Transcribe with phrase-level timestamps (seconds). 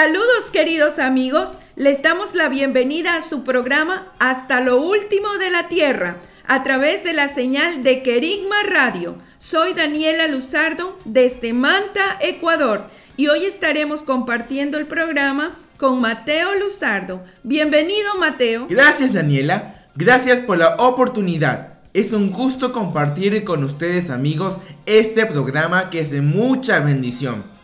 [0.00, 5.66] Saludos queridos amigos, les damos la bienvenida a su programa Hasta lo último de la
[5.66, 9.16] Tierra a través de la señal de Querigma Radio.
[9.38, 17.24] Soy Daniela Luzardo desde Manta, Ecuador y hoy estaremos compartiendo el programa con Mateo Luzardo.
[17.42, 18.68] Bienvenido Mateo.
[18.70, 21.72] Gracias Daniela, gracias por la oportunidad.
[21.92, 27.57] Es un gusto compartir con ustedes amigos este programa que es de mucha bendición.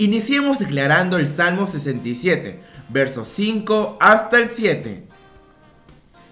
[0.00, 5.02] Iniciemos declarando el Salmo 67, versos 5 hasta el 7.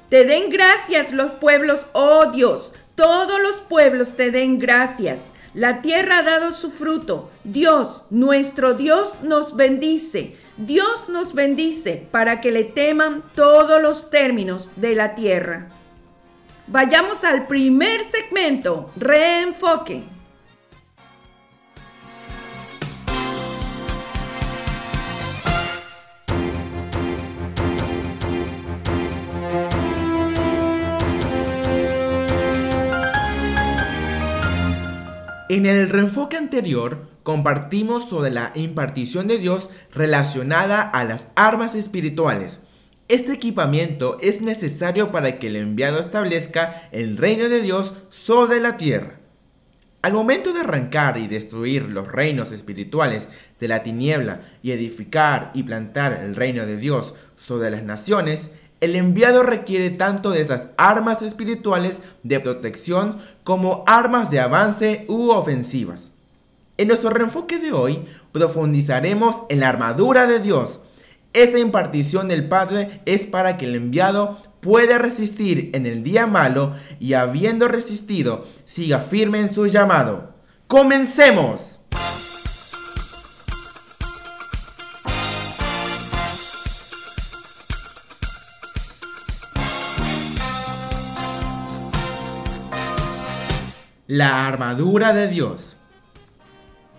[0.08, 5.32] Te den gracias los pueblos, oh Dios, todos los pueblos te den gracias.
[5.52, 7.30] La tierra ha dado su fruto.
[7.44, 10.38] Dios, nuestro Dios, nos bendice.
[10.56, 15.68] Dios nos bendice para que le teman todos los términos de la tierra.
[16.68, 20.04] Vayamos al primer segmento, reenfoque.
[35.50, 42.60] En el reenfoque anterior compartimos sobre la impartición de Dios relacionada a las armas espirituales.
[43.08, 48.76] Este equipamiento es necesario para que el enviado establezca el reino de Dios sobre la
[48.76, 49.20] tierra.
[50.02, 55.62] Al momento de arrancar y destruir los reinos espirituales de la tiniebla y edificar y
[55.62, 58.50] plantar el reino de Dios sobre las naciones,
[58.80, 65.30] el enviado requiere tanto de esas armas espirituales de protección como armas de avance u
[65.30, 66.12] ofensivas.
[66.76, 70.80] En nuestro reenfoque de hoy profundizaremos en la armadura de Dios.
[71.32, 76.74] Esa impartición del Padre es para que el enviado pueda resistir en el día malo
[77.00, 80.34] y habiendo resistido siga firme en su llamado.
[80.68, 81.77] ¡Comencemos!
[94.10, 95.76] La armadura de Dios.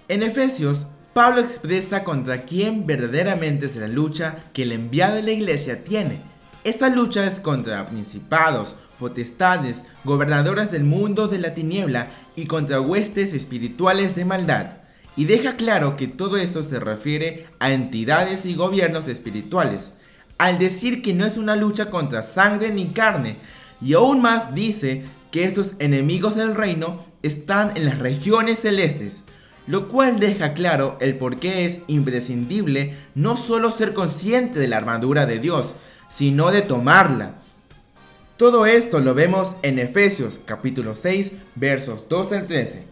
[0.09, 5.31] En Efesios, Pablo expresa contra quién verdaderamente es la lucha que el enviado de la
[5.31, 6.21] iglesia tiene.
[6.63, 13.33] Esta lucha es contra principados, potestades, gobernadores del mundo de la tiniebla y contra huestes
[13.33, 14.67] espirituales de maldad.
[15.17, 19.93] Y deja claro que todo esto se refiere a entidades y gobiernos espirituales,
[20.37, 23.37] al decir que no es una lucha contra sangre ni carne,
[23.81, 29.23] y aún más dice que estos enemigos del reino están en las regiones celestes,
[29.67, 34.77] lo cual deja claro el por qué es imprescindible no solo ser consciente de la
[34.77, 35.75] armadura de Dios,
[36.09, 37.35] sino de tomarla.
[38.37, 42.83] Todo esto lo vemos en Efesios capítulo 6 versos 2 al 13.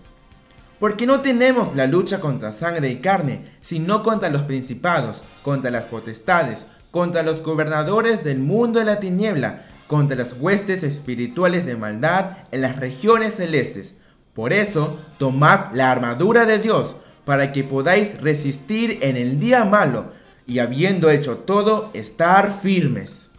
[0.80, 5.86] Porque no tenemos la lucha contra sangre y carne, sino contra los principados, contra las
[5.86, 12.38] potestades, contra los gobernadores del mundo de la tiniebla, contra las huestes espirituales de maldad
[12.52, 13.96] en las regiones celestes.
[14.34, 20.12] Por eso, tomad la armadura de Dios, para que podáis resistir en el día malo,
[20.46, 23.30] y habiendo hecho todo, estar firmes.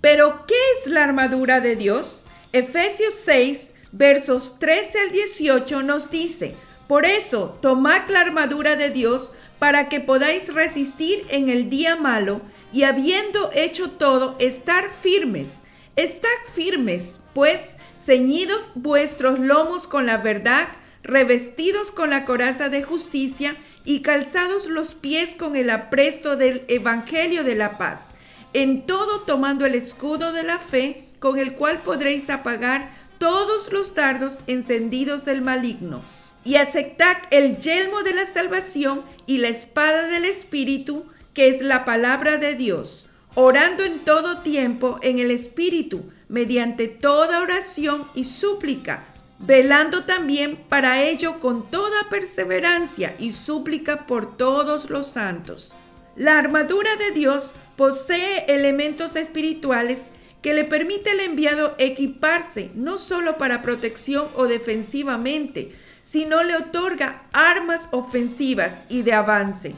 [0.00, 2.24] Pero, ¿qué es la armadura de Dios?
[2.52, 6.54] Efesios 6, versos 13 al 18 nos dice,
[6.86, 12.40] por eso, tomad la armadura de Dios, para que podáis resistir en el día malo,
[12.72, 15.58] y habiendo hecho todo, estar firmes.
[15.96, 20.68] Estad firmes, pues, ceñidos vuestros lomos con la verdad,
[21.02, 23.54] revestidos con la coraza de justicia
[23.84, 28.10] y calzados los pies con el apresto del Evangelio de la paz.
[28.54, 33.94] En todo tomando el escudo de la fe, con el cual podréis apagar todos los
[33.94, 36.02] dardos encendidos del maligno.
[36.44, 41.84] Y aceptad el yelmo de la salvación y la espada del Espíritu, que es la
[41.84, 49.04] palabra de Dios, orando en todo tiempo en el Espíritu, mediante toda oración y súplica,
[49.38, 55.74] velando también para ello con toda perseverancia y súplica por todos los santos.
[56.16, 60.08] La armadura de Dios posee elementos espirituales
[60.42, 67.22] que le permite al enviado equiparse no solo para protección o defensivamente, sino le otorga
[67.32, 69.74] armas ofensivas y de avance.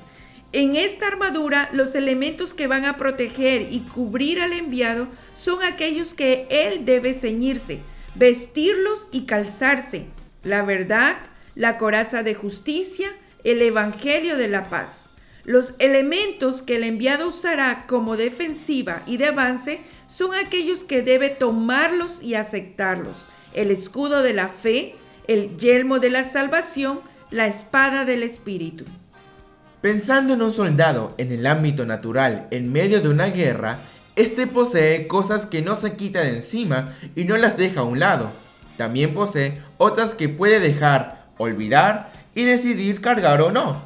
[0.55, 6.15] En esta armadura, los elementos que van a proteger y cubrir al enviado son aquellos
[6.15, 7.81] que él debe ceñirse,
[8.15, 10.06] vestirlos y calzarse.
[10.45, 11.17] La verdad,
[11.56, 13.11] la coraza de justicia,
[13.43, 15.06] el evangelio de la paz.
[15.43, 21.31] Los elementos que el enviado usará como defensiva y de avance son aquellos que debe
[21.31, 23.27] tomarlos y aceptarlos.
[23.55, 24.95] El escudo de la fe,
[25.27, 27.00] el yelmo de la salvación,
[27.33, 28.85] la espada del Espíritu.
[29.85, 33.81] Pensando en un soldado en el ámbito natural en medio de una guerra,
[34.17, 38.01] este posee cosas que no se quita de encima y no las deja a un
[38.01, 38.31] lado.
[38.79, 43.77] También posee otras que puede dejar, olvidar y decidir cargar o no.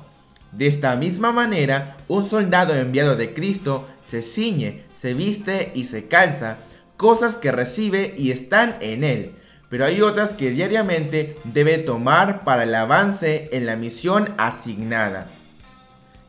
[0.52, 6.06] De esta misma manera, un soldado enviado de Cristo se ciñe, se viste y se
[6.06, 6.58] calza,
[6.96, 9.32] cosas que recibe y están en él,
[9.68, 15.26] pero hay otras que diariamente debe tomar para el avance en la misión asignada.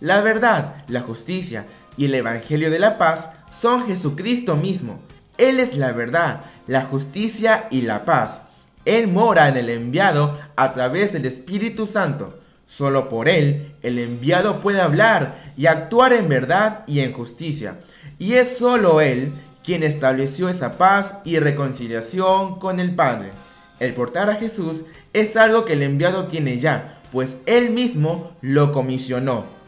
[0.02, 1.66] La verdad, la justicia
[1.98, 3.30] y el Evangelio de la paz
[3.62, 5.00] son Jesucristo mismo.
[5.38, 8.42] Él es la verdad, la justicia y la paz.
[8.86, 12.40] Él mora en el enviado a través del Espíritu Santo.
[12.66, 17.80] Solo por Él el enviado puede hablar y actuar en verdad y en justicia.
[18.20, 19.34] Y es solo Él
[19.66, 23.32] quien estableció esa paz y reconciliación con el Padre.
[23.80, 28.72] El portar a Jesús es algo que el enviado tiene ya, pues Él mismo lo
[28.72, 29.59] comisionó.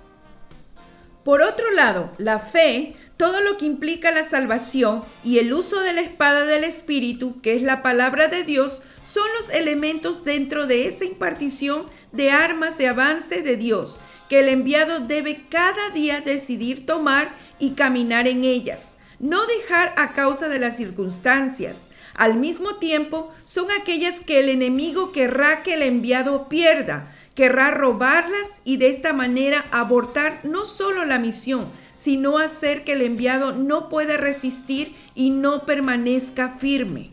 [1.23, 5.93] Por otro lado, la fe todo lo que implica la salvación y el uso de
[5.93, 10.87] la espada del Espíritu, que es la palabra de Dios, son los elementos dentro de
[10.87, 16.87] esa impartición de armas de avance de Dios, que el enviado debe cada día decidir
[16.87, 21.91] tomar y caminar en ellas, no dejar a causa de las circunstancias.
[22.15, 28.47] Al mismo tiempo, son aquellas que el enemigo querrá que el enviado pierda, querrá robarlas
[28.63, 33.87] y de esta manera abortar no solo la misión, sino hacer que el enviado no
[33.89, 37.11] pueda resistir y no permanezca firme.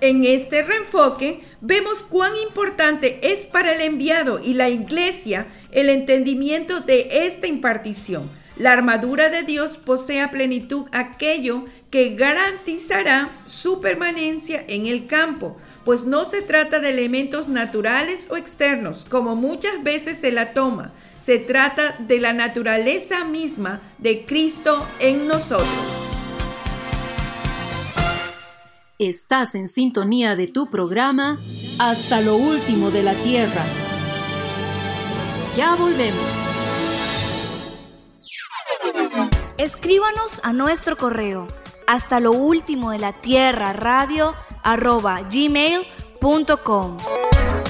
[0.00, 6.80] En este reenfoque vemos cuán importante es para el enviado y la iglesia el entendimiento
[6.80, 8.28] de esta impartición.
[8.56, 15.56] La armadura de Dios posee a plenitud aquello que garantizará su permanencia en el campo,
[15.88, 20.92] pues no se trata de elementos naturales o externos, como muchas veces se la toma,
[21.18, 25.66] se trata de la naturaleza misma de Cristo en nosotros.
[28.98, 31.40] Estás en sintonía de tu programa
[31.78, 33.64] Hasta lo último de la Tierra.
[35.56, 36.48] Ya volvemos.
[39.56, 41.48] Escríbanos a nuestro correo
[41.88, 46.96] hasta lo último de la tierra radio arroba gmail.com.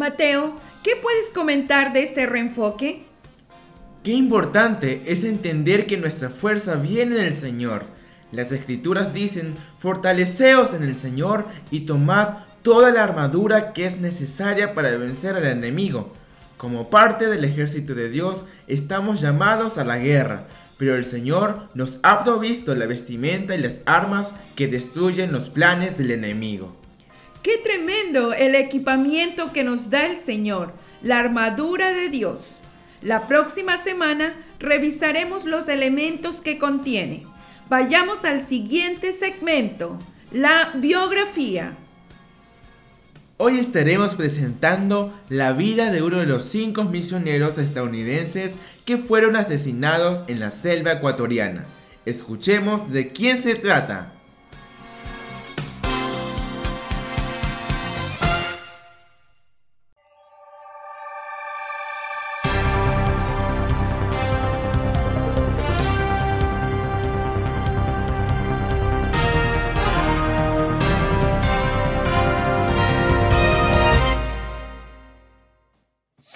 [0.00, 3.02] Mateo, ¿qué puedes comentar de este reenfoque?
[4.02, 7.82] Qué importante es entender que nuestra fuerza viene del Señor.
[8.32, 14.74] Las escrituras dicen, fortaleceos en el Señor y tomad toda la armadura que es necesaria
[14.74, 16.14] para vencer al enemigo.
[16.56, 20.44] Como parte del ejército de Dios estamos llamados a la guerra,
[20.78, 25.98] pero el Señor nos ha provisto la vestimenta y las armas que destruyen los planes
[25.98, 26.79] del enemigo.
[27.42, 32.60] Qué tremendo el equipamiento que nos da el Señor, la armadura de Dios.
[33.00, 37.26] La próxima semana revisaremos los elementos que contiene.
[37.70, 39.98] Vayamos al siguiente segmento,
[40.32, 41.78] la biografía.
[43.38, 48.52] Hoy estaremos presentando la vida de uno de los cinco misioneros estadounidenses
[48.84, 51.64] que fueron asesinados en la selva ecuatoriana.
[52.04, 54.12] Escuchemos de quién se trata.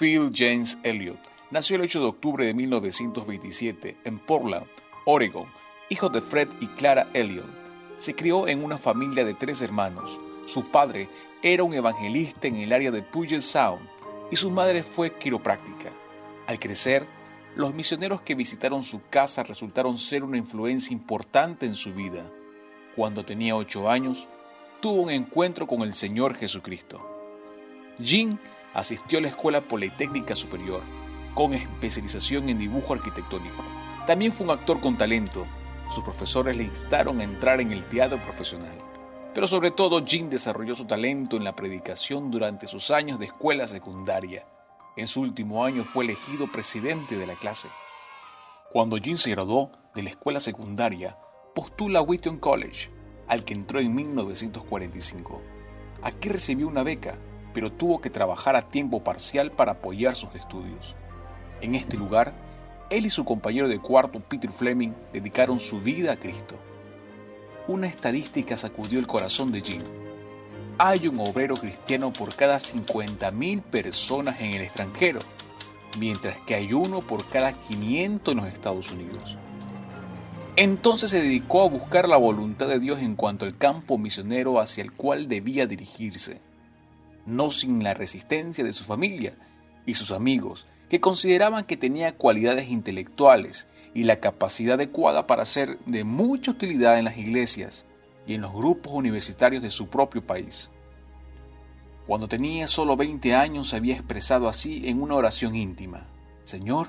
[0.04, 1.18] Phil James Elliot
[1.50, 4.66] nació el 8 de octubre de 1927 en Portland,
[5.06, 5.46] Oregon,
[5.88, 7.48] hijo de Fred y Clara Elliott.
[7.96, 10.20] Se crió en una familia de tres hermanos.
[10.44, 11.08] Su padre
[11.42, 13.88] era un evangelista en el área de Puget Sound
[14.30, 15.90] y su madre fue quiropráctica.
[16.48, 17.06] Al crecer,
[17.56, 22.30] los misioneros que visitaron su casa resultaron ser una influencia importante en su vida.
[22.94, 24.28] Cuando tenía ocho años,
[24.82, 27.00] tuvo un encuentro con el Señor Jesucristo.
[27.98, 28.38] Jean
[28.74, 30.82] asistió a la Escuela Politécnica Superior,
[31.34, 33.64] con especialización en dibujo arquitectónico.
[34.06, 35.46] También fue un actor con talento.
[35.90, 38.76] Sus profesores le instaron a entrar en el teatro profesional.
[39.32, 43.66] Pero sobre todo, Jean desarrolló su talento en la predicación durante sus años de escuela
[43.66, 44.46] secundaria.
[44.96, 47.68] En su último año fue elegido presidente de la clase.
[48.70, 51.16] Cuando Jean se graduó de la escuela secundaria,
[51.54, 52.90] postula a Wheaton College,
[53.26, 55.42] al que entró en 1945.
[56.02, 57.18] Aquí recibió una beca,
[57.54, 60.94] pero tuvo que trabajar a tiempo parcial para apoyar sus estudios.
[61.60, 62.34] En este lugar,
[62.90, 66.56] él y su compañero de cuarto, Peter Fleming, dedicaron su vida a Cristo.
[67.66, 69.84] Una estadística sacudió el corazón de Jean.
[70.76, 75.20] Hay un obrero cristiano por cada 50.000 personas en el extranjero,
[75.98, 79.38] mientras que hay uno por cada 500 en los Estados Unidos.
[80.56, 84.82] Entonces se dedicó a buscar la voluntad de Dios en cuanto al campo misionero hacia
[84.82, 86.40] el cual debía dirigirse,
[87.26, 89.34] no sin la resistencia de su familia
[89.86, 95.78] y sus amigos, que consideraban que tenía cualidades intelectuales y la capacidad adecuada para ser
[95.86, 97.84] de mucha utilidad en las iglesias
[98.26, 100.70] y en los grupos universitarios de su propio país.
[102.06, 106.06] Cuando tenía solo 20 años se había expresado así en una oración íntima,
[106.44, 106.88] Señor,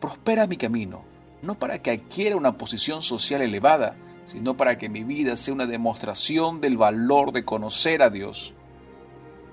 [0.00, 1.04] prospera mi camino
[1.42, 5.66] no para que adquiera una posición social elevada, sino para que mi vida sea una
[5.66, 8.54] demostración del valor de conocer a Dios.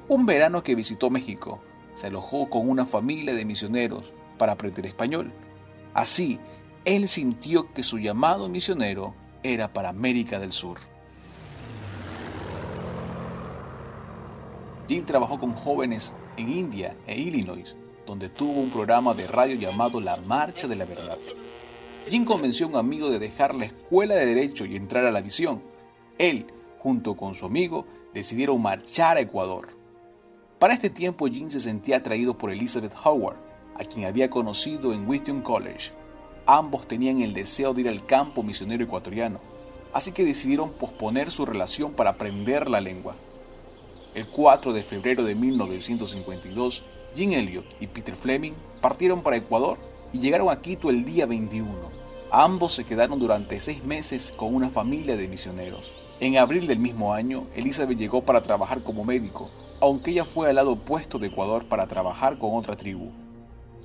[0.08, 1.62] Un verano que visitó México,
[1.96, 5.32] se alojó con una familia de misioneros para aprender español.
[5.96, 6.40] Así,
[6.84, 10.78] él sintió que su llamado misionero era para América del Sur.
[14.88, 20.00] Jim trabajó con jóvenes en India e Illinois, donde tuvo un programa de radio llamado
[20.00, 21.18] La Marcha de la Verdad.
[22.08, 25.22] Jim convenció a un amigo de dejar la escuela de derecho y entrar a la
[25.22, 25.64] visión.
[26.20, 26.46] Él,
[26.78, 29.75] junto con su amigo, decidieron marchar a Ecuador.
[30.66, 33.38] Para este tiempo Jim se sentía atraído por Elizabeth Howard,
[33.76, 35.92] a quien había conocido en Wheaton College.
[36.48, 39.40] Ambos tenían el deseo de ir al campo misionero ecuatoriano,
[39.94, 43.16] así que decidieron posponer su relación para aprender la lengua.
[44.16, 49.78] El 4 de febrero de 1952, Jim Elliot y Peter Fleming partieron para Ecuador
[50.14, 51.70] y llegaron a Quito el día 21.
[52.32, 55.94] Ambos se quedaron durante seis meses con una familia de misioneros.
[56.20, 59.52] En abril del mismo año, Elizabeth llegó para trabajar como médico,
[59.82, 63.12] aunque ella fue al lado opuesto de Ecuador para trabajar con otra tribu.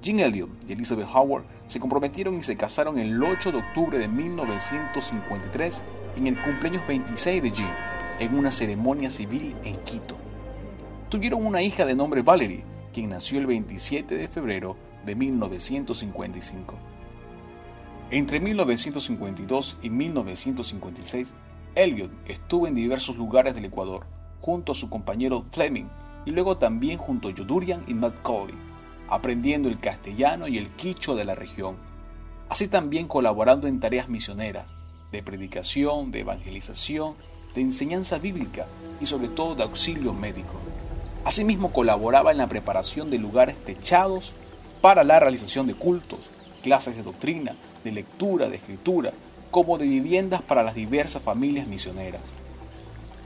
[0.02, 4.08] Jean Elliot y Elizabeth Howard se comprometieron y se casaron el 8 de octubre de
[4.08, 5.82] 1953
[6.16, 7.76] en el cumpleaños 26 de Jean,
[8.18, 10.16] en una ceremonia civil en Quito.
[11.08, 16.78] Tuvieron una hija de nombre Valerie, quien nació el 27 de febrero de 1955.
[18.10, 21.34] Entre 1952 y 1956,
[21.74, 24.06] Elliot estuvo en diversos lugares del Ecuador,
[24.40, 25.86] junto a su compañero Fleming
[26.24, 28.54] y luego también junto a Jodurian y Matt Colley,
[29.08, 31.76] aprendiendo el castellano y el quicho de la región,
[32.48, 34.66] así también colaborando en tareas misioneras,
[35.12, 37.14] de predicación, de evangelización,
[37.54, 38.66] de enseñanza bíblica
[39.00, 40.54] y sobre todo de auxilio médico.
[41.24, 44.32] Asimismo colaboraba en la preparación de lugares techados
[44.80, 46.30] para la realización de cultos,
[46.62, 49.12] clases de doctrina, de lectura, de escritura,
[49.50, 52.22] como de viviendas para las diversas familias misioneras.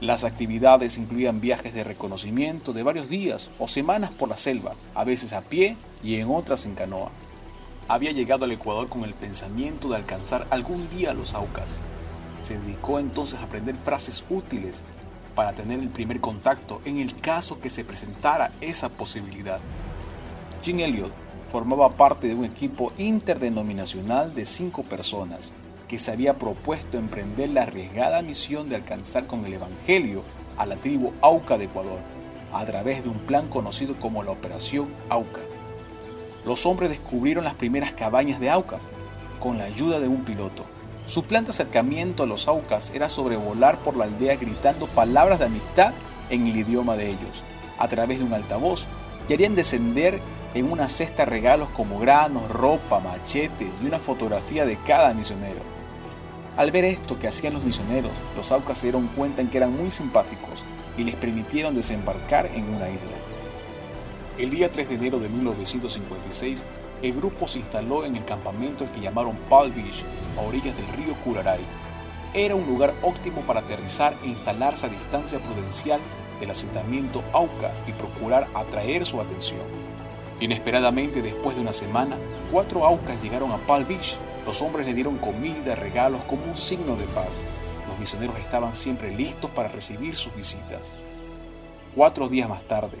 [0.05, 5.03] Las actividades incluían viajes de reconocimiento de varios días o semanas por la selva, a
[5.03, 7.09] veces a pie y en otras en canoa.
[7.87, 11.79] Había llegado al Ecuador con el pensamiento de alcanzar algún día los Aucas.
[12.43, 14.83] Se dedicó entonces a aprender frases útiles
[15.33, 19.59] para tener el primer contacto en el caso que se presentara esa posibilidad.
[20.61, 21.11] Jim Elliot
[21.51, 25.51] formaba parte de un equipo interdenominacional de cinco personas
[25.87, 30.23] que se había propuesto emprender la arriesgada misión de alcanzar con el Evangelio
[30.57, 31.99] a la tribu Auca de Ecuador,
[32.53, 35.41] a través de un plan conocido como la Operación Auca.
[36.45, 38.79] Los hombres descubrieron las primeras cabañas de Auca
[39.39, 40.63] con la ayuda de un piloto.
[41.05, 45.45] Su plan de acercamiento a los Aucas era sobrevolar por la aldea gritando palabras de
[45.45, 45.93] amistad
[46.29, 47.43] en el idioma de ellos,
[47.77, 48.85] a través de un altavoz,
[49.27, 50.19] y harían descender
[50.55, 55.74] en una cesta regalos como granos, ropa, machetes y una fotografía de cada misionero.
[56.57, 59.75] Al ver esto que hacían los misioneros, los aucas se dieron cuenta en que eran
[59.75, 60.63] muy simpáticos
[60.97, 63.11] y les permitieron desembarcar en una isla.
[64.37, 66.63] El día 3 de enero de 1956,
[67.01, 70.03] el grupo se instaló en el campamento que llamaron Palm Beach,
[70.37, 71.59] a orillas del río Curaray.
[72.33, 75.99] Era un lugar óptimo para aterrizar e instalarse a distancia prudencial
[76.39, 79.61] del asentamiento Auca y procurar atraer su atención.
[80.39, 82.17] Inesperadamente, después de una semana,
[82.51, 84.17] cuatro Aucas llegaron a Palm Beach.
[84.45, 87.43] Los hombres le dieron comida, regalos como un signo de paz.
[87.87, 90.93] Los misioneros estaban siempre listos para recibir sus visitas.
[91.95, 92.99] Cuatro días más tarde,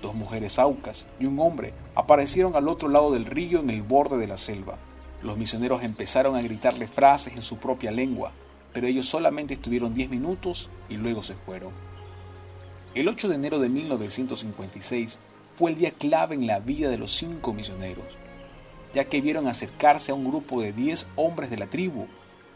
[0.00, 4.18] dos mujeres aucas y un hombre aparecieron al otro lado del río en el borde
[4.18, 4.78] de la selva.
[5.20, 8.30] Los misioneros empezaron a gritarle frases en su propia lengua,
[8.72, 11.72] pero ellos solamente estuvieron diez minutos y luego se fueron.
[12.94, 15.18] El 8 de enero de 1956
[15.56, 18.04] fue el día clave en la vida de los cinco misioneros,
[18.94, 22.06] ya que vieron acercarse a un grupo de 10 hombres de la tribu.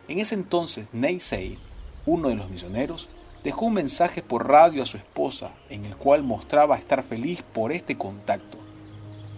[0.06, 1.58] En ese entonces, Neisei,
[2.06, 3.08] uno de los misioneros,
[3.44, 7.72] dejó un mensaje por radio a su esposa en el cual mostraba estar feliz por
[7.72, 8.58] este contacto.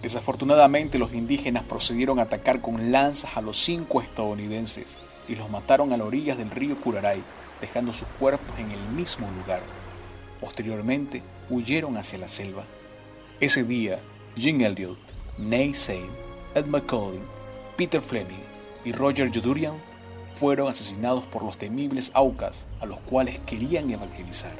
[0.02, 4.96] Desafortunadamente los indígenas procedieron a atacar con lanzas a los cinco estadounidenses
[5.28, 7.22] y los mataron a las orillas del río Curaray,
[7.60, 9.60] dejando sus cuerpos en el mismo lugar.
[10.40, 12.64] Posteriormente, huyeron hacia la selva.
[13.40, 14.00] Ese día,
[14.36, 14.98] Jim Elliot,
[15.38, 17.22] Nate Sain, Ed McCollin,
[17.76, 18.42] Peter Fleming
[18.84, 19.74] y Roger Judurian
[20.34, 24.52] fueron asesinados por los temibles Aucas a los cuales querían evangelizar.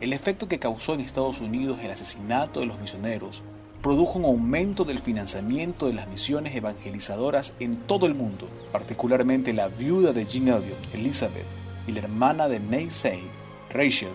[0.00, 3.42] El efecto que causó en Estados Unidos el asesinato de los misioneros
[3.82, 9.68] produjo un aumento del financiamiento de las misiones evangelizadoras en todo el mundo, particularmente la
[9.68, 11.44] viuda de Jim Elliot, Elizabeth,
[11.86, 13.28] y la hermana de Sain,
[13.70, 14.08] Rachel,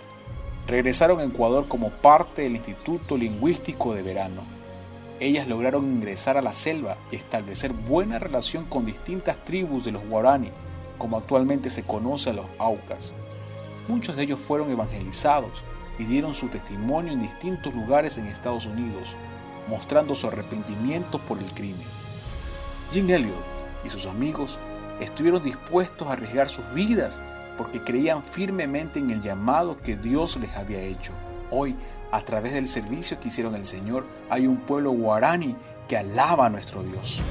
[0.65, 4.60] regresaron a Ecuador como parte del Instituto Lingüístico de Verano.
[5.21, 10.03] Ellas lograron ingresar a la selva y establecer buena relación con distintas tribus de los
[10.03, 10.49] guaraní,
[10.97, 13.13] como actualmente se conoce a los aucas.
[13.87, 15.63] Muchos de ellos fueron evangelizados
[15.99, 19.15] y dieron su testimonio en distintos lugares en Estados Unidos,
[19.67, 21.85] mostrando su arrepentimiento por el crimen.
[22.91, 23.45] Jim Elliot
[23.85, 24.57] y sus amigos
[24.99, 27.21] estuvieron dispuestos a arriesgar sus vidas
[27.59, 31.11] porque creían firmemente en el llamado que Dios les había hecho.
[31.51, 31.75] Hoy,
[32.11, 35.55] a través del servicio que hicieron el Señor, hay un pueblo guaraní
[35.87, 37.21] que alaba a nuestro Dios.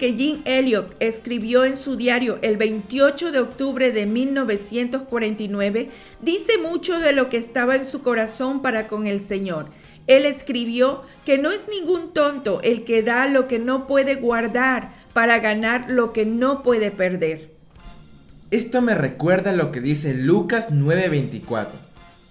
[0.00, 5.90] Que Jim Elliot escribió en su diario el 28 de octubre de 1949
[6.22, 9.66] dice mucho de lo que estaba en su corazón para con el Señor.
[10.06, 14.88] Él escribió que no es ningún tonto el que da lo que no puede guardar
[15.12, 17.50] para ganar lo que no puede perder.
[18.50, 21.66] Esto me recuerda lo que dice Lucas 9:24,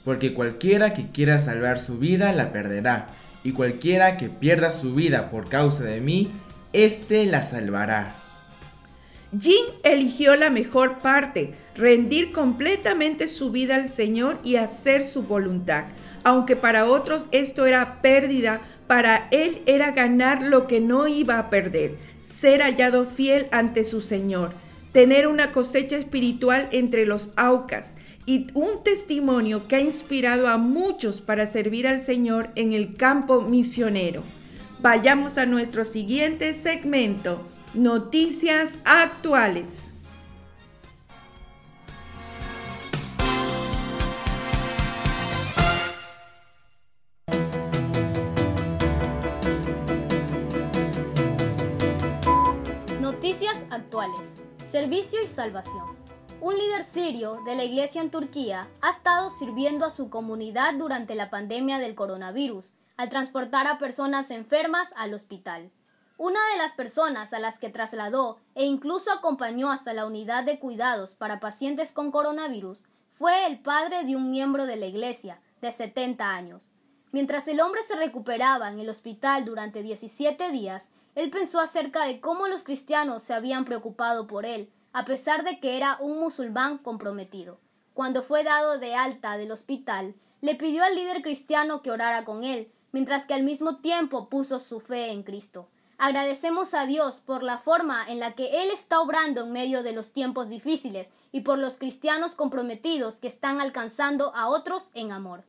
[0.04, 3.10] porque cualquiera que quiera salvar su vida la perderá,
[3.44, 6.32] y cualquiera que pierda su vida por causa de mí,
[6.74, 8.16] éste la salvará.
[9.38, 15.86] Jim eligió la mejor parte, rendir completamente su vida al Señor y hacer su voluntad.
[16.24, 21.50] Aunque para otros esto era pérdida, para él era ganar lo que no iba a
[21.52, 24.52] perder, ser hallado fiel ante su Señor,
[24.92, 31.22] tener una cosecha espiritual entre los aucas y un testimonio que ha inspirado a muchos
[31.22, 34.24] para servir al Señor en el campo misionero.
[34.82, 39.94] Vayamos a nuestro siguiente segmento, noticias actuales.
[53.02, 54.14] Noticias actuales.
[54.64, 55.84] Servicio y salvación.
[56.40, 61.16] Un líder sirio de la iglesia en Turquía ha estado sirviendo a su comunidad durante
[61.16, 65.72] la pandemia del coronavirus al transportar a personas enfermas al hospital.
[66.18, 70.60] Una de las personas a las que trasladó e incluso acompañó hasta la unidad de
[70.60, 72.84] cuidados para pacientes con coronavirus
[73.18, 76.68] fue el padre de un miembro de la iglesia, de 70 años.
[77.14, 82.20] Mientras el hombre se recuperaba en el hospital durante 17 días, él pensó acerca de
[82.20, 86.80] cómo los cristianos se habían preocupado por él, a pesar de que era un musulmán
[86.80, 87.62] comprometido.
[87.94, 92.44] Cuando fue dado de alta del hospital, le pidió al líder cristiano que orara con
[92.44, 95.70] él, mientras que al mismo tiempo puso su fe en Cristo.
[95.98, 99.92] Agradecemos a Dios por la forma en la que Él está obrando en medio de
[99.92, 105.44] los tiempos difíciles y por los cristianos comprometidos que están alcanzando a otros en amor.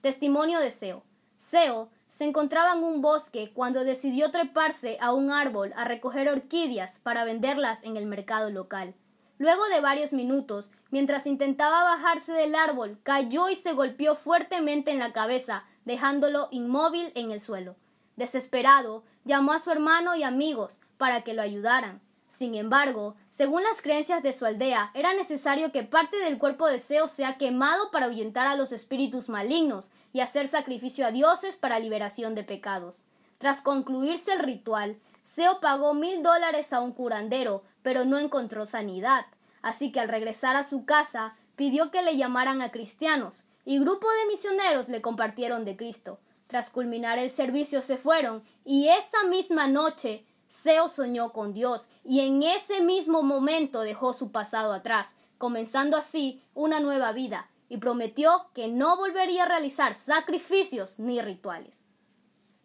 [0.00, 1.02] Testimonio de SEO.
[1.36, 6.98] SEO se encontraba en un bosque cuando decidió treparse a un árbol a recoger orquídeas
[7.00, 8.94] para venderlas en el mercado local.
[9.42, 15.00] Luego de varios minutos, mientras intentaba bajarse del árbol, cayó y se golpeó fuertemente en
[15.00, 17.74] la cabeza, dejándolo inmóvil en el suelo.
[18.14, 22.00] Desesperado, llamó a su hermano y amigos para que lo ayudaran.
[22.28, 26.78] Sin embargo, según las creencias de su aldea, era necesario que parte del cuerpo de
[26.78, 31.80] Seo sea quemado para ahuyentar a los espíritus malignos y hacer sacrificio a dioses para
[31.80, 32.98] liberación de pecados.
[33.38, 39.26] Tras concluirse el ritual, Seo pagó mil dólares a un curandero, pero no encontró sanidad.
[39.60, 44.08] Así que al regresar a su casa, pidió que le llamaran a cristianos, y grupo
[44.10, 46.18] de misioneros le compartieron de Cristo.
[46.46, 52.20] Tras culminar el servicio se fueron, y esa misma noche Seo soñó con Dios y
[52.20, 58.50] en ese mismo momento dejó su pasado atrás, comenzando así una nueva vida, y prometió
[58.52, 61.80] que no volvería a realizar sacrificios ni rituales.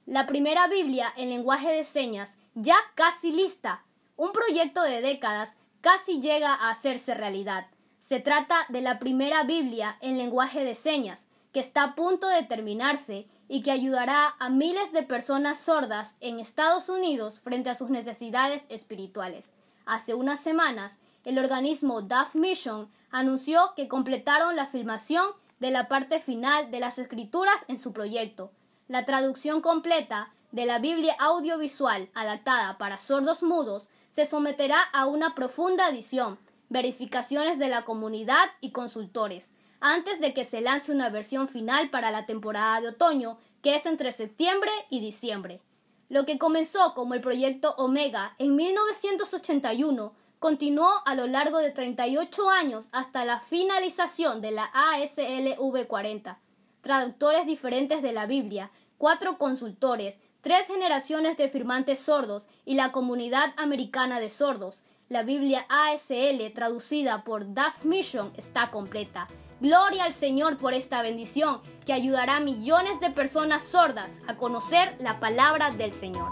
[0.06, 3.86] La primera Biblia en lenguaje de señas, ya casi lista.
[4.18, 7.68] Un proyecto de décadas casi llega a hacerse realidad.
[8.00, 12.42] Se trata de la primera Biblia en lenguaje de señas, que está a punto de
[12.42, 17.92] terminarse y que ayudará a miles de personas sordas en Estados Unidos frente a sus
[17.92, 19.52] necesidades espirituales.
[19.86, 25.28] Hace unas semanas, el organismo Deaf Mission anunció que completaron la filmación
[25.60, 28.52] de la parte final de las escrituras en su proyecto.
[28.88, 35.36] La traducción completa de la Biblia audiovisual adaptada para sordos mudos se someterá a una
[35.36, 36.40] profunda edición,
[36.70, 42.10] verificaciones de la comunidad y consultores, antes de que se lance una versión final para
[42.10, 45.62] la temporada de otoño, que es entre septiembre y diciembre.
[46.10, 52.50] Lo que comenzó como el proyecto Omega en 1981 continuó a lo largo de 38
[52.50, 56.40] años hasta la finalización de la ASLV 40.
[56.82, 63.54] Traductores diferentes de la Biblia, cuatro consultores, tres generaciones de firmantes sordos y la comunidad
[63.58, 64.84] americana de sordos.
[65.10, 69.28] La Biblia ASL traducida por Duff Mission está completa
[69.60, 74.96] Gloria al Señor por esta bendición que ayudará a millones de personas sordas a conocer
[75.00, 76.32] la palabra del Señor.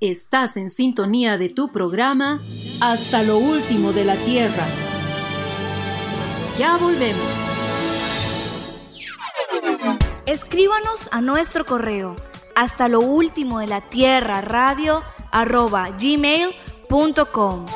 [0.00, 2.42] Estás en sintonía de tu programa
[2.80, 4.66] Hasta lo último de la tierra.
[6.58, 7.48] Ya volvemos.
[10.26, 12.16] Escríbanos a nuestro correo
[12.56, 17.66] hasta lo último de la tierra radio arroba gmail.com.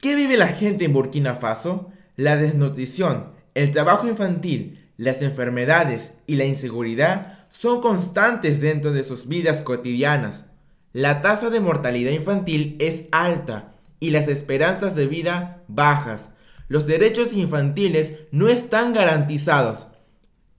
[0.00, 1.90] ¿Qué vive la gente en Burkina Faso?
[2.14, 9.26] La desnutrición, el trabajo infantil, las enfermedades y la inseguridad son constantes dentro de sus
[9.26, 10.44] vidas cotidianas.
[10.92, 16.30] La tasa de mortalidad infantil es alta y las esperanzas de vida bajas.
[16.68, 19.88] Los derechos infantiles no están garantizados.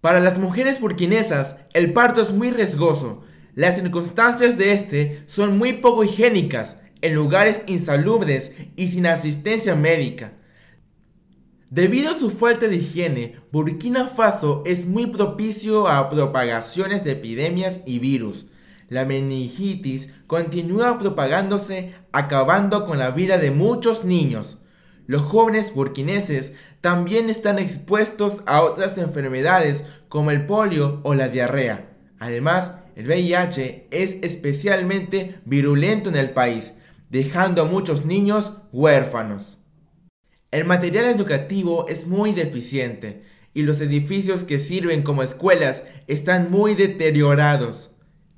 [0.02, 3.24] Para las mujeres burkinesas, el parto es muy riesgoso.
[3.56, 10.34] Las circunstancias de este son muy poco higiénicas, en lugares insalubres y sin asistencia médica.
[11.70, 17.82] Debido a su falta de higiene, Burkina Faso es muy propicio a propagaciones de epidemias
[17.86, 18.46] y virus.
[18.90, 24.60] La meningitis continúa propagándose, acabando con la vida de muchos niños.
[25.08, 31.90] Los jóvenes burkineses también están expuestos a otras enfermedades como el polio o la diarrea.
[32.20, 36.74] Además, el VIH es especialmente virulento en el país,
[37.10, 39.58] dejando a muchos niños huérfanos.
[40.52, 46.74] El material educativo es muy deficiente y los edificios que sirven como escuelas están muy
[46.74, 47.92] deteriorados.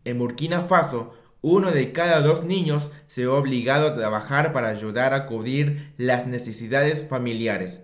[0.05, 5.13] En Burkina Faso, uno de cada dos niños se ve obligado a trabajar para ayudar
[5.13, 7.81] a cubrir las necesidades familiares.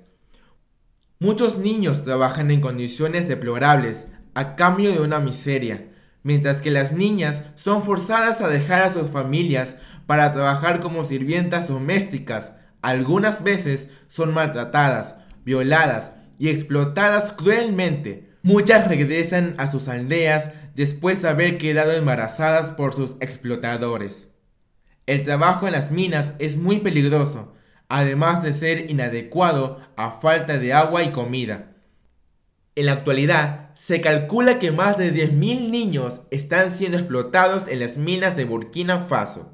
[1.19, 5.87] Muchos niños trabajan en condiciones deplorables a cambio de una miseria,
[6.23, 11.67] mientras que las niñas son forzadas a dejar a sus familias para trabajar como sirvientas
[11.67, 12.51] domésticas
[12.85, 18.29] algunas veces son maltratadas, violadas y explotadas cruelmente.
[18.43, 24.27] Muchas regresan a sus aldeas después de haber quedado embarazadas por sus explotadores.
[25.07, 27.54] El trabajo en las minas es muy peligroso,
[27.89, 31.75] además de ser inadecuado a falta de agua y comida.
[32.75, 37.97] En la actualidad, se calcula que más de 10.000 niños están siendo explotados en las
[37.97, 39.51] minas de Burkina Faso.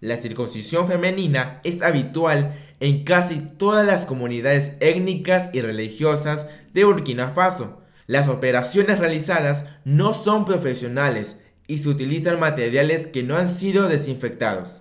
[0.00, 7.28] La circuncisión femenina es habitual en casi todas las comunidades étnicas y religiosas de Burkina
[7.28, 7.82] Faso.
[8.06, 14.80] Las operaciones realizadas no son profesionales y se utilizan materiales que no han sido desinfectados.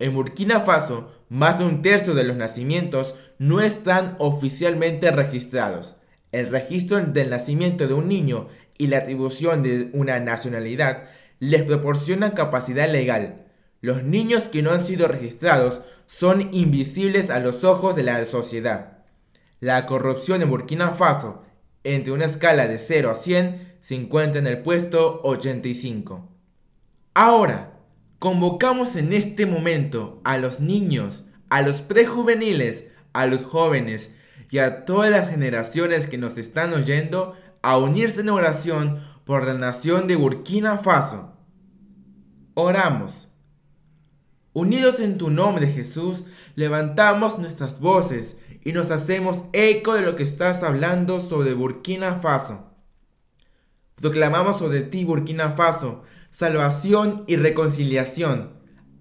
[0.00, 5.96] En Burkina Faso, más de un tercio de los nacimientos no están oficialmente registrados.
[6.32, 11.04] El registro del nacimiento de un niño y la atribución de una nacionalidad
[11.38, 13.44] les proporcionan capacidad legal,
[13.84, 19.04] los niños que no han sido registrados son invisibles a los ojos de la sociedad.
[19.60, 21.42] La corrupción en Burkina Faso,
[21.84, 26.26] entre una escala de 0 a 100, se encuentra en el puesto 85.
[27.12, 27.73] Ahora,
[28.24, 34.14] convocamos en este momento a los niños, a los prejuveniles, a los jóvenes
[34.48, 39.52] y a todas las generaciones que nos están oyendo a unirse en oración por la
[39.52, 41.34] nación de Burkina Faso.
[42.54, 43.28] Oramos.
[44.54, 50.22] Unidos en tu nombre, Jesús, levantamos nuestras voces y nos hacemos eco de lo que
[50.22, 52.70] estás hablando sobre Burkina Faso.
[53.96, 56.04] Proclamamos sobre ti, Burkina Faso,
[56.36, 58.50] salvación y reconciliación.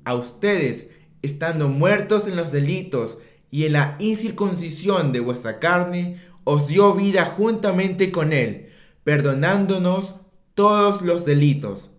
[0.06, 0.91] A ustedes,
[1.22, 3.17] estando muertos en los delitos
[3.52, 8.67] y en la incircuncisión de vuestra carne, os dio vida juntamente con él,
[9.04, 10.15] perdonándonos
[10.54, 11.89] todos los delitos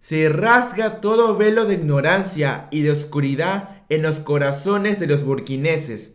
[0.00, 6.14] se rasga todo velo de ignorancia y de oscuridad en los corazones de los burkineses.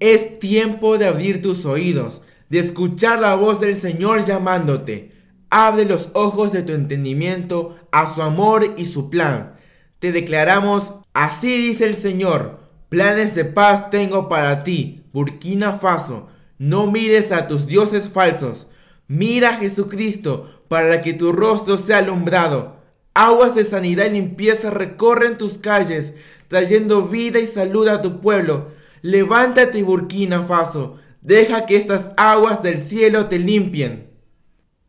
[0.00, 5.12] Es tiempo de abrir tus oídos, de escuchar la voz del Señor llamándote.
[5.56, 9.54] Abre los ojos de tu entendimiento a su amor y su plan.
[10.00, 16.26] Te declaramos, así dice el Señor, planes de paz tengo para ti, Burkina Faso.
[16.58, 18.66] No mires a tus dioses falsos.
[19.06, 22.74] Mira a Jesucristo para que tu rostro sea alumbrado
[23.14, 26.14] Aguas de sanidad y limpieza recorren tus calles,
[26.48, 28.72] trayendo vida y salud a tu pueblo.
[29.02, 34.13] Levántate, Burkina Faso, deja que estas aguas del cielo te limpien.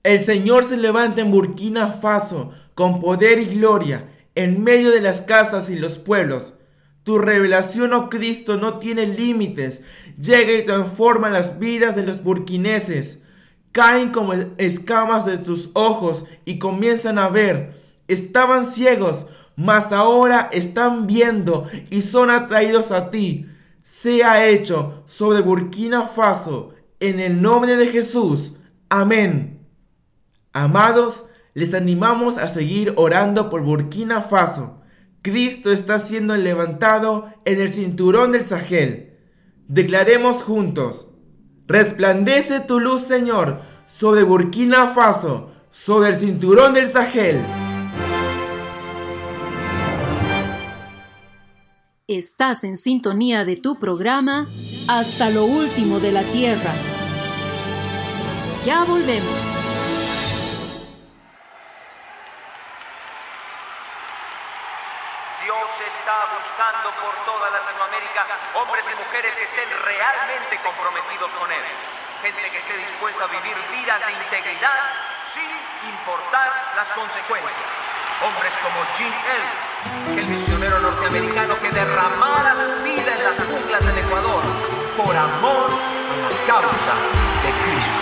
[0.06, 5.24] El Señor se levanta en Burkina Faso con poder y gloria, en medio de las
[5.24, 6.54] casas y los pueblos.
[7.02, 9.82] Tu revelación, oh Cristo, no tiene límites.
[10.22, 13.18] Llega y transforma las vidas de los burkineses.
[13.72, 17.74] Caen como escamas de tus ojos y comienzan a ver
[18.08, 23.48] estaban ciegos, mas ahora están viendo y son atraídos a ti.
[23.82, 28.54] Sea hecho sobre Burkina Faso, en el nombre de Jesús.
[28.88, 29.55] Amén.
[30.56, 34.80] Amados, les animamos a seguir orando por Burkina Faso.
[35.22, 39.18] Cristo está siendo levantado en el cinturón del Sahel.
[39.68, 41.10] Declaremos juntos.
[41.68, 47.42] Resplandece tu luz, Señor, sobre Burkina Faso, sobre el cinturón del Sahel.
[52.08, 54.48] Estás en sintonía de tu programa
[54.88, 56.72] Hasta lo último de la Tierra.
[58.64, 59.75] Ya volvemos.
[72.26, 74.82] Gente que esté dispuesta a vivir vidas de integridad
[75.30, 75.46] sin
[75.94, 77.70] importar las consecuencias.
[78.26, 83.98] Hombres como Jim Elliot, el misionero norteamericano que derramara su vida en las junglas del
[84.00, 84.42] Ecuador
[84.98, 86.94] por amor a la causa
[87.46, 88.02] de Cristo.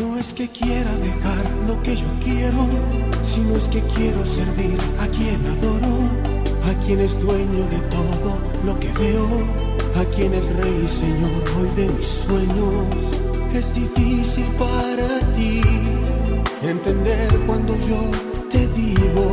[0.00, 2.64] No es que quiera dejar lo que yo quiero,
[3.22, 5.92] sino es que quiero servir a quien adoro,
[6.64, 9.69] a quien es dueño de todo lo que veo,
[10.00, 12.86] a quien es rey señor hoy de mis sueños.
[13.52, 15.60] Es difícil para ti
[16.62, 18.00] entender cuando yo
[18.50, 19.26] te digo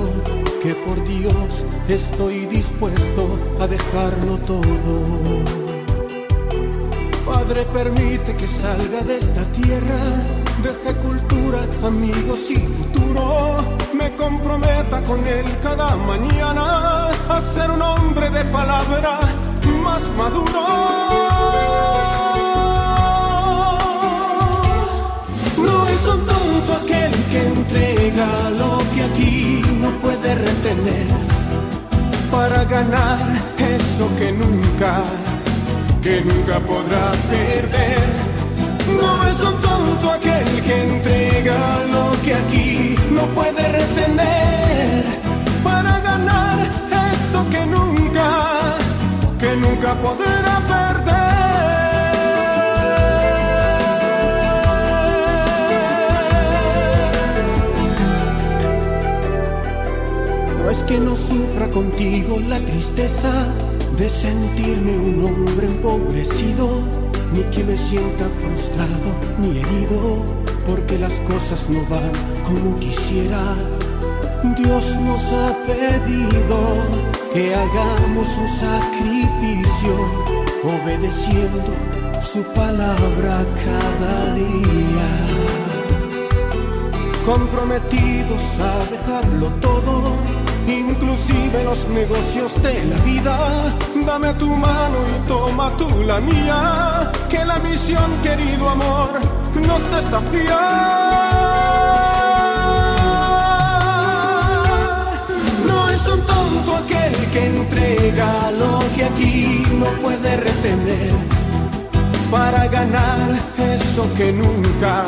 [0.61, 4.95] que por Dios estoy dispuesto a dejarlo todo.
[7.25, 9.99] Padre, permite que salga de esta tierra,
[10.63, 13.63] deje cultura, amigos y futuro.
[13.93, 19.46] Me comprometa con él cada mañana a ser un hombre de palabra
[19.77, 20.61] más maduro.
[25.57, 31.07] No es un tonto aquel que entrega lo que aquí no puede retener
[32.31, 33.19] para ganar
[33.57, 35.03] eso que nunca
[36.01, 38.05] que nunca podrá perder.
[39.01, 41.57] No es un tonto aquel que entrega
[41.91, 45.03] lo que aquí no puede retener
[45.63, 46.69] para ganar
[47.13, 47.96] esto que nunca,
[49.87, 51.07] nunca podrá perder.
[60.63, 63.47] No es que no sufra contigo la tristeza
[63.97, 66.67] de sentirme un hombre empobrecido,
[67.33, 70.23] ni que me sienta frustrado ni herido,
[70.67, 72.11] porque las cosas no van
[72.45, 73.41] como quisiera.
[74.57, 79.95] Dios nos ha pedido que hagamos un sacrificio,
[80.63, 81.73] obedeciendo
[82.21, 85.09] su palabra cada día.
[87.25, 90.37] Comprometidos a dejarlo todo
[90.67, 93.37] inclusive los negocios de la vida.
[94.05, 99.19] Dame tu mano y toma tú la mía, que la misión, querido amor,
[99.55, 101.86] nos desafía.
[107.45, 111.11] Entrega lo que aquí no puede retener.
[112.31, 115.05] Para ganar eso que nunca,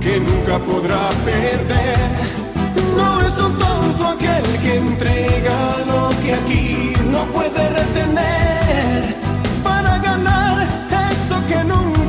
[0.00, 1.98] que nunca podrá perder.
[2.96, 9.14] No es un tonto aquel que entrega lo que aquí no puede retener.
[9.62, 10.66] Para ganar
[11.12, 12.03] eso que nunca,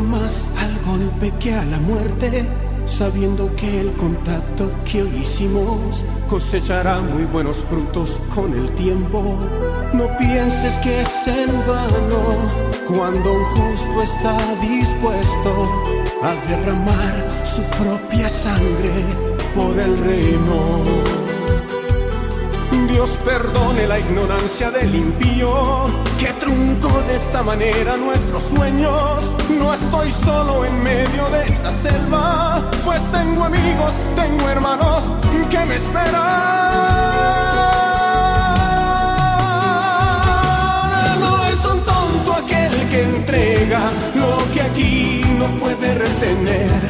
[0.00, 2.46] Más al golpe que a la muerte
[2.86, 9.38] sabiendo que el contacto que hoy hicimos cosechará muy buenos frutos con el tiempo.
[9.92, 12.22] No pienses que es en vano
[12.86, 15.68] cuando un justo está dispuesto
[16.22, 18.92] a derramar su propia sangre
[19.54, 21.28] por el reino.
[22.88, 25.84] Dios perdone la ignorancia del impío
[26.18, 29.32] que truncó de esta manera nuestros sueños.
[29.58, 35.02] No estoy solo en medio de esta selva, pues tengo amigos, tengo hermanos
[35.50, 36.20] que me esperan.
[41.20, 46.80] No es un tonto aquel que entrega lo que aquí no puede retener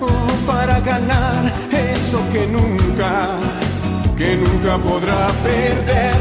[0.00, 3.38] oh, para ganar eso que nunca
[4.18, 6.14] que nunca podrá perder.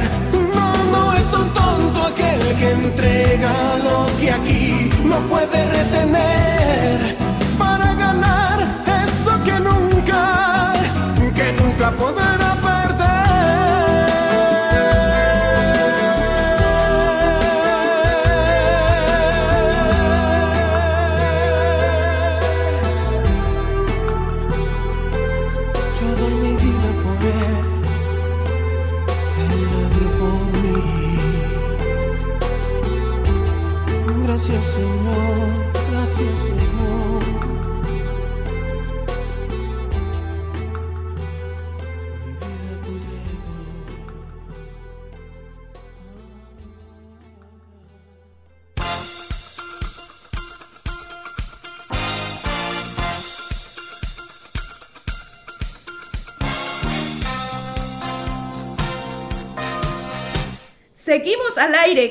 [0.55, 2.71] No, no es un tonto aquel que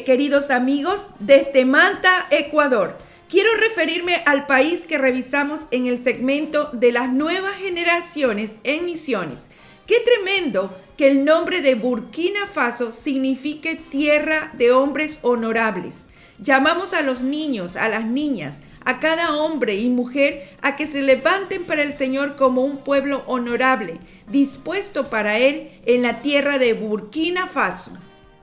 [0.01, 2.97] Queridos amigos, desde Manta, Ecuador.
[3.29, 9.51] Quiero referirme al país que revisamos en el segmento de las nuevas generaciones en misiones.
[9.87, 16.09] Qué tremendo que el nombre de Burkina Faso signifique tierra de hombres honorables.
[16.39, 21.03] Llamamos a los niños, a las niñas, a cada hombre y mujer a que se
[21.03, 26.73] levanten para el Señor como un pueblo honorable, dispuesto para Él en la tierra de
[26.73, 27.93] Burkina Faso.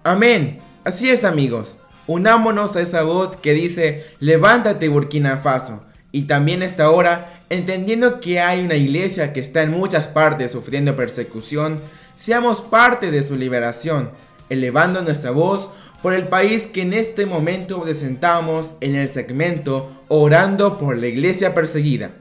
[0.04, 0.69] Amén.
[0.86, 1.76] Así es amigos.
[2.08, 5.84] Unámonos a esa voz que dice, levántate Burkina Faso.
[6.12, 10.96] Y también esta hora, entendiendo que hay una iglesia que está en muchas partes sufriendo
[10.96, 11.82] persecución,
[12.18, 14.10] seamos parte de su liberación,
[14.50, 15.70] elevando nuestra voz
[16.02, 21.54] por el país que en este momento presentamos en el segmento Orando por la Iglesia
[21.54, 22.12] Perseguida.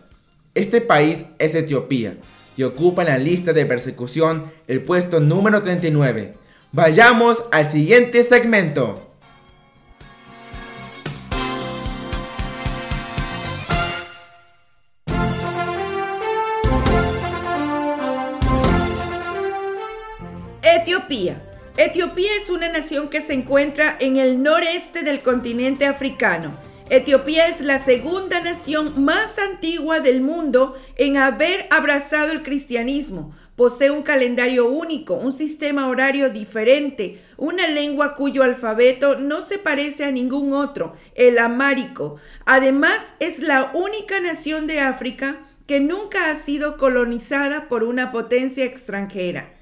[0.55, 2.17] Este país es Etiopía
[2.57, 6.35] y ocupa en la lista de persecución el puesto número 39.
[6.71, 9.03] Vayamos al siguiente segmento.
[20.63, 21.43] Etiopía.
[21.79, 26.53] Etiopía es una nación que se encuentra en el noreste del continente africano.
[26.91, 33.35] Etiopía es la segunda nación más antigua del mundo en haber abrazado el cristianismo.
[33.59, 40.05] Posee un calendario único, un sistema horario diferente, una lengua cuyo alfabeto no se parece
[40.05, 42.21] a ningún otro, el amárico.
[42.47, 48.65] Además, es la única nación de África que nunca ha sido colonizada por una potencia
[48.65, 49.53] extranjera.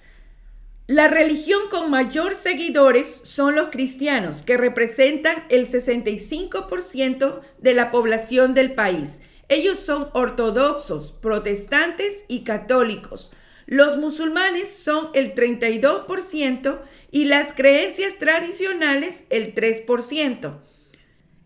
[0.86, 8.52] La religión con mayor seguidores son los cristianos, que representan el 65% de la población
[8.52, 9.22] del país.
[9.48, 13.32] Ellos son ortodoxos, protestantes y católicos.
[13.66, 20.60] Los musulmanes son el 32% y las creencias tradicionales el 3%.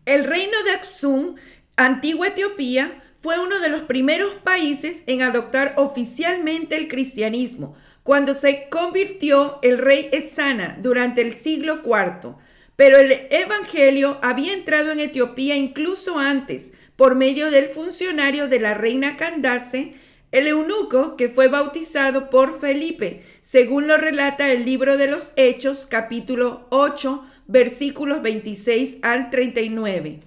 [0.04, 1.36] El reino de Aksum,
[1.76, 8.68] antigua Etiopía, fue uno de los primeros países en adoptar oficialmente el cristianismo cuando se
[8.70, 12.36] convirtió el rey Esana durante el siglo IV.
[12.76, 18.74] Pero el Evangelio había entrado en Etiopía incluso antes, por medio del funcionario de la
[18.74, 19.94] reina Candace,
[20.32, 25.86] el eunuco que fue bautizado por Felipe, según lo relata el libro de los Hechos,
[25.86, 30.20] capítulo 8, versículos 26 al 39.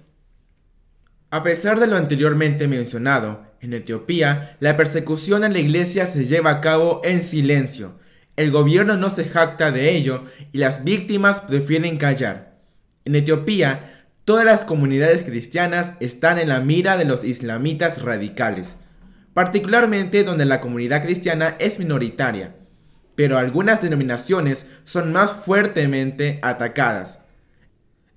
[1.30, 6.50] A pesar de lo anteriormente mencionado, en Etiopía, la persecución a la iglesia se lleva
[6.50, 7.98] a cabo en silencio.
[8.36, 12.58] El gobierno no se jacta de ello y las víctimas prefieren callar.
[13.06, 18.76] En Etiopía, todas las comunidades cristianas están en la mira de los islamitas radicales,
[19.34, 22.54] particularmente donde la comunidad cristiana es minoritaria,
[23.16, 27.20] pero algunas denominaciones son más fuertemente atacadas.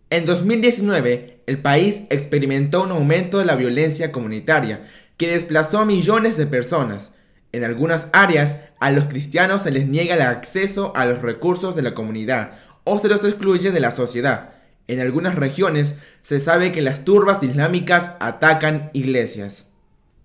[0.10, 4.86] En 2019, el país experimentó un aumento de la violencia comunitaria
[5.18, 7.12] que desplazó a millones de personas.
[7.52, 11.82] En algunas áreas, a los cristianos se les niega el acceso a los recursos de
[11.82, 12.52] la comunidad
[12.84, 14.52] o se los excluye de la sociedad.
[14.88, 19.66] En algunas regiones se sabe que las turbas islámicas atacan iglesias.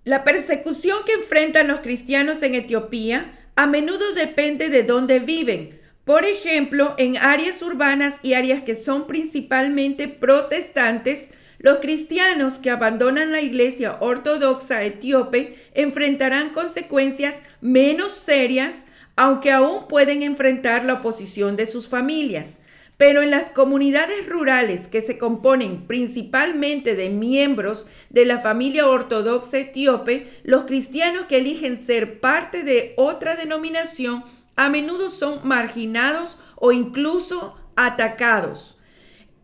[0.05, 5.79] La persecución que enfrentan los cristianos en Etiopía a menudo depende de dónde viven.
[6.03, 11.29] Por ejemplo, en áreas urbanas y áreas que son principalmente protestantes,
[11.59, 18.83] los cristianos que abandonan la iglesia ortodoxa etíope enfrentarán consecuencias menos serias,
[19.15, 22.62] aunque aún pueden enfrentar la oposición de sus familias.
[23.05, 29.57] Pero en las comunidades rurales que se componen principalmente de miembros de la familia ortodoxa
[29.57, 34.23] etíope, los cristianos que eligen ser parte de otra denominación
[34.55, 38.77] a menudo son marginados o incluso atacados.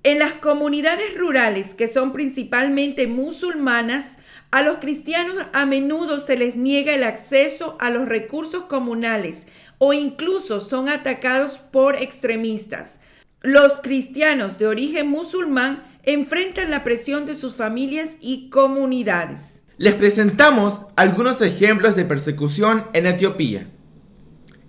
[0.04, 4.20] En las comunidades rurales, que son principalmente musulmanas,
[4.52, 9.48] a los cristianos a menudo se les niega el acceso a los recursos comunales
[9.80, 13.02] o incluso son atacados por extremistas.
[13.42, 19.64] Los cristianos de origen musulmán enfrentan la presión de sus familias y comunidades.
[19.78, 23.70] Les presentamos algunos ejemplos de persecución en Etiopía.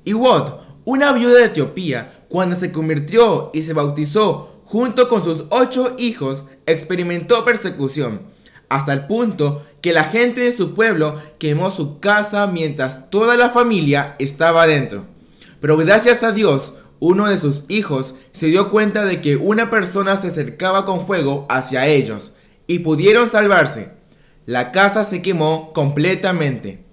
[0.05, 5.97] Iwot, una viuda de Etiopía, cuando se convirtió y se bautizó junto con sus ocho
[5.99, 8.23] hijos, experimentó persecución,
[8.68, 13.51] hasta el punto que la gente de su pueblo quemó su casa mientras toda la
[13.51, 15.07] familia estaba adentro.
[15.61, 20.21] Pero gracias a Dios, uno de sus hijos se dio cuenta de que una persona
[20.21, 22.31] se acercaba con fuego hacia ellos
[22.67, 23.91] y pudieron salvarse.
[24.47, 26.85] La casa se quemó completamente.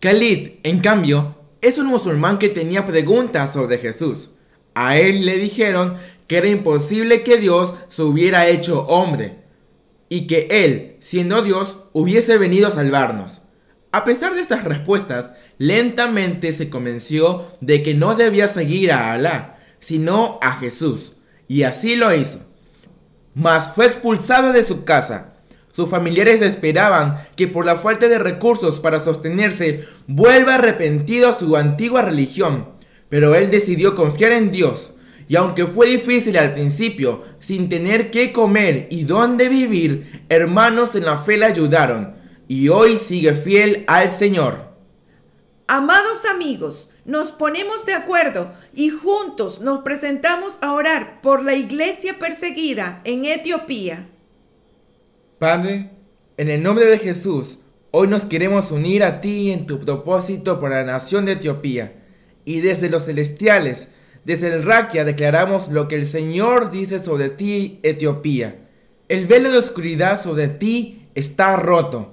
[0.00, 4.30] Khalid, en cambio, es un musulmán que tenía preguntas sobre Jesús.
[4.74, 9.42] A él le dijeron que era imposible que Dios se hubiera hecho hombre
[10.08, 13.41] y que Él, siendo Dios, hubiese venido a salvarnos.
[13.92, 19.58] A pesar de estas respuestas, lentamente se convenció de que no debía seguir a Alá,
[19.80, 21.12] sino a Jesús,
[21.46, 22.38] y así lo hizo.
[23.34, 25.34] Mas fue expulsado de su casa.
[25.74, 31.54] Sus familiares esperaban que por la falta de recursos para sostenerse vuelva arrepentido a su
[31.54, 32.68] antigua religión,
[33.10, 34.94] pero él decidió confiar en Dios,
[35.28, 41.04] y aunque fue difícil al principio, sin tener qué comer y dónde vivir, hermanos en
[41.04, 42.21] la fe le ayudaron,
[42.52, 44.58] y hoy sigue fiel al Señor.
[45.68, 52.18] Amados amigos, nos ponemos de acuerdo y juntos nos presentamos a orar por la iglesia
[52.18, 54.06] perseguida en Etiopía.
[55.38, 55.92] Padre,
[56.36, 60.72] en el nombre de Jesús, hoy nos queremos unir a ti en tu propósito por
[60.72, 62.02] la nación de Etiopía.
[62.44, 63.88] Y desde los celestiales,
[64.26, 68.68] desde el Raquia, declaramos lo que el Señor dice sobre ti, Etiopía.
[69.08, 72.11] El velo de oscuridad sobre ti está roto.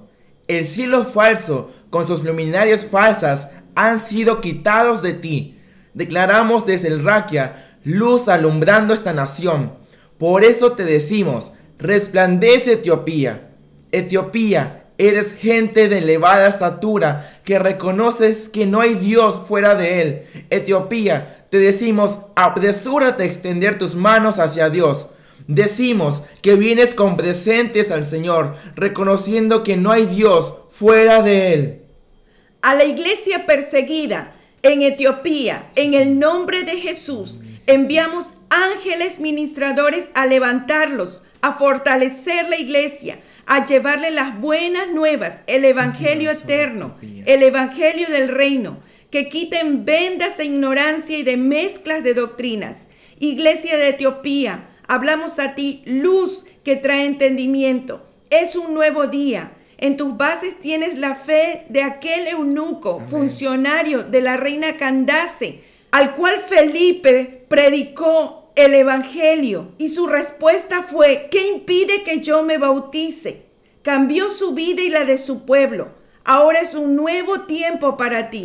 [0.50, 3.46] El cielo falso, con sus luminarias falsas,
[3.76, 5.60] han sido quitados de ti.
[5.94, 9.74] Declaramos desde el Raquia luz alumbrando esta nación.
[10.18, 13.52] Por eso te decimos, resplandece Etiopía.
[13.92, 20.22] Etiopía, eres gente de elevada estatura que reconoces que no hay Dios fuera de él.
[20.50, 25.06] Etiopía, te decimos, apresúrate a extender tus manos hacia Dios.
[25.50, 31.82] Decimos que vienes con presentes al Señor, reconociendo que no hay Dios fuera de Él.
[32.62, 34.32] A la iglesia perseguida
[34.62, 42.56] en Etiopía, en el nombre de Jesús, enviamos ángeles ministradores a levantarlos, a fortalecer la
[42.56, 48.78] iglesia, a llevarle las buenas nuevas, el Evangelio eterno, el Evangelio del reino,
[49.10, 52.86] que quiten vendas de ignorancia y de mezclas de doctrinas.
[53.18, 58.04] Iglesia de Etiopía, Hablamos a ti, luz que trae entendimiento.
[58.28, 59.52] Es un nuevo día.
[59.78, 65.62] En tus bases tienes la fe de aquel eunuco, funcionario de la reina Candace,
[65.92, 72.58] al cual Felipe predicó el Evangelio y su respuesta fue, ¿qué impide que yo me
[72.58, 73.44] bautice?
[73.82, 75.92] Cambió su vida y la de su pueblo.
[76.24, 78.44] Ahora es un nuevo tiempo para ti.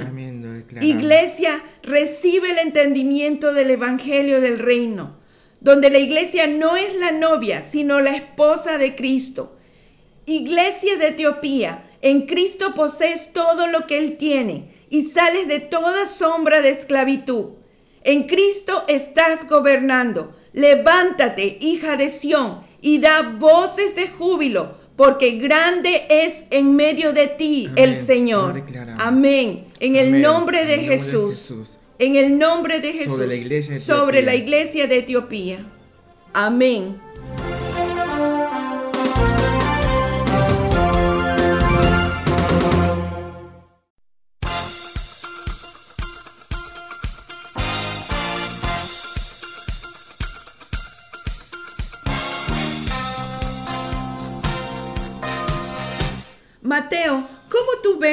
[0.79, 5.24] Iglesia, recibe el entendimiento del Evangelio del reino
[5.65, 9.55] donde la iglesia no es la novia, sino la esposa de Cristo.
[10.27, 16.05] Iglesia de Etiopía, en Cristo posees todo lo que Él tiene y sales de toda
[16.05, 17.45] sombra de esclavitud.
[18.03, 20.35] En Cristo estás gobernando.
[20.53, 27.25] Levántate, hija de Sión, y da voces de júbilo, porque grande es en medio de
[27.25, 28.63] ti el Señor.
[28.99, 29.65] Amén.
[29.79, 31.79] En el nombre de Jesús.
[31.97, 33.13] En el nombre de Jesús.
[33.13, 35.65] Sobre la iglesia de, sobre la iglesia de Etiopía.
[36.33, 37.01] Amén.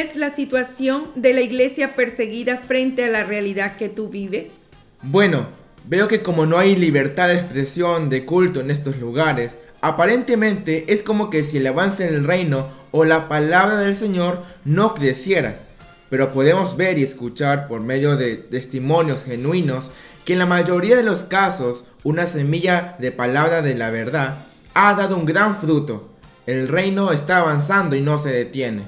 [0.02, 4.08] ¿Cómo tú ves la situación de la iglesia perseguida frente a la realidad que tú
[4.08, 4.66] vives?
[5.00, 5.46] Bueno,
[5.86, 11.04] veo que como no hay libertad de expresión, de culto en estos lugares, aparentemente es
[11.04, 15.60] como que si el avance en el reino o la palabra del Señor no creciera.
[16.10, 19.90] Pero podemos ver y escuchar por medio de testimonios genuinos
[20.24, 24.38] que en la mayoría de los casos una semilla de palabra de la verdad
[24.74, 26.08] ha dado un gran fruto.
[26.46, 28.82] El reino está avanzando y no se detiene.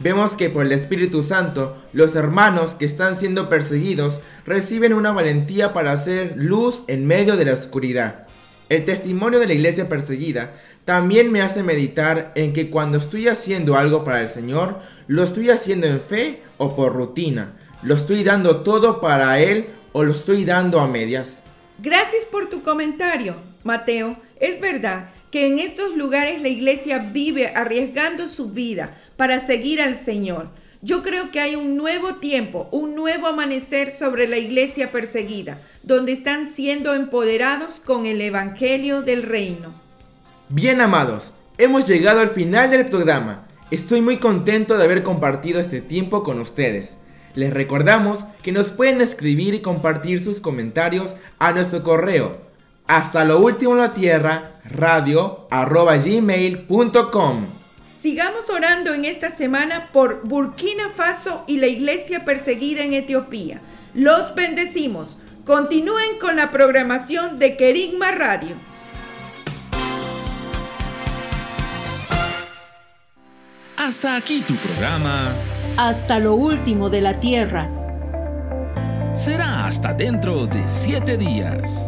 [0.00, 5.72] Vemos que por el Espíritu Santo, los hermanos que están siendo perseguidos reciben una valentía
[5.72, 8.26] para hacer luz en medio de la oscuridad.
[8.68, 13.76] El testimonio de la iglesia perseguida también me hace meditar en que cuando estoy haciendo
[13.76, 17.52] algo para el Señor, lo estoy haciendo en fe o por rutina.
[17.82, 21.40] Lo estoy dando todo para Él o lo estoy dando a medias.
[21.78, 24.16] Gracias por tu comentario, Mateo.
[24.40, 29.98] Es verdad que en estos lugares la iglesia vive arriesgando su vida para seguir al
[29.98, 30.48] Señor.
[30.82, 36.12] Yo creo que hay un nuevo tiempo, un nuevo amanecer sobre la iglesia perseguida, donde
[36.12, 39.72] están siendo empoderados con el Evangelio del Reino.
[40.50, 43.46] Bien amados, hemos llegado al final del programa.
[43.70, 46.94] Estoy muy contento de haber compartido este tiempo con ustedes.
[47.34, 52.44] Les recordamos que nos pueden escribir y compartir sus comentarios a nuestro correo
[52.86, 57.46] hasta lo último en la tierra radio arroba gmail.com.
[58.04, 63.62] Sigamos orando en esta semana por Burkina Faso y la iglesia perseguida en Etiopía.
[63.94, 65.16] Los bendecimos.
[65.46, 68.56] Continúen con la programación de Querigma Radio.
[73.78, 75.32] Hasta aquí tu programa.
[75.78, 77.70] Hasta lo último de la tierra.
[79.14, 81.86] Será hasta dentro de siete días.